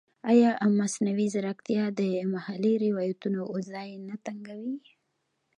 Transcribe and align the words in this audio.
ایا 0.31 0.49
مصنوعي 0.79 1.27
ځیرکتیا 1.33 1.83
د 1.99 2.01
محلي 2.33 2.73
روایتونو 2.85 3.41
ځای 3.71 3.89
نه 4.07 4.15
تنګوي؟ 4.25 4.77